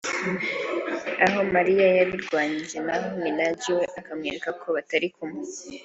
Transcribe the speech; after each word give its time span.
aho 1.25 1.39
Maria 1.55 1.87
yabirwanyijwe 1.99 2.77
naho 2.85 3.07
Minaj 3.21 3.61
we 3.75 3.83
akamwereka 3.99 4.49
ko 4.61 4.67
batari 4.75 5.07
kumwe 5.15 5.41